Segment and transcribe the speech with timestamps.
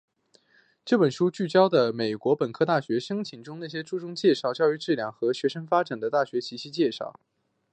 [0.83, 7.19] 这本书聚焦于美国本科大学申请中那些注重教育质量和学生发展的大学及其介绍。